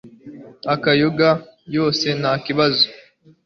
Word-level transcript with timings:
akayoga 0.73 1.29
yose 1.75 2.07
nta 2.19 2.33
kibazo 2.45 2.85